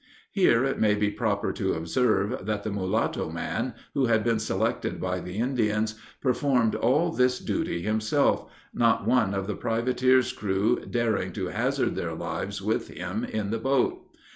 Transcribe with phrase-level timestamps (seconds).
[0.31, 4.99] Here it may be proper to observe, that the mulatto man, who had been selected
[4.99, 5.93] by the Indians,
[6.23, 12.15] performed all this duty himself, not one of the privateer's crew daring to hazard their
[12.15, 13.99] lives with him in the boat.